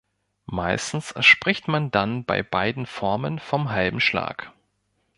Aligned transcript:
Meistens 0.47 1.13
spricht 1.19 1.67
man 1.67 1.91
dann 1.91 2.25
bei 2.25 2.41
beiden 2.41 2.87
Formen 2.87 3.37
vom 3.37 3.69
halben 3.69 3.99
Schlag. 3.99 4.51